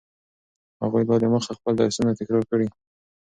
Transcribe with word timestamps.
هغوی 0.81 1.03
لا 1.09 1.15
دمخه 1.23 1.51
خپل 1.57 1.73
درسونه 1.81 2.11
تکرار 2.19 2.43
کړي. 2.51 2.67